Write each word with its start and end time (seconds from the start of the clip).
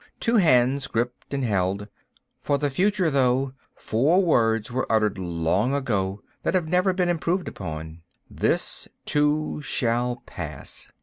Two 0.19 0.37
hands 0.37 0.87
gripped 0.87 1.31
and 1.31 1.45
held. 1.45 1.87
"For 2.39 2.57
the 2.57 2.71
future, 2.71 3.11
though, 3.11 3.53
four 3.75 4.23
words 4.23 4.71
were 4.71 4.91
uttered 4.91 5.19
long 5.19 5.75
ago, 5.75 6.23
that 6.41 6.55
have 6.55 6.67
never 6.67 6.91
been 6.91 7.07
improved 7.07 7.47
upon. 7.47 8.01
'This, 8.27 8.87
too, 9.05 9.61
shall 9.61 10.23
pass.'" 10.25 10.91